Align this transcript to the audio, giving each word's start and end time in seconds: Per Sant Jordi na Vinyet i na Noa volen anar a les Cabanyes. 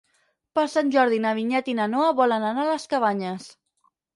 Per 0.59 0.63
Sant 0.75 0.89
Jordi 0.95 1.19
na 1.27 1.35
Vinyet 1.41 1.69
i 1.73 1.77
na 1.81 1.87
Noa 1.93 2.09
volen 2.23 2.49
anar 2.49 2.67
a 2.67 2.71
les 2.73 2.91
Cabanyes. 2.95 3.47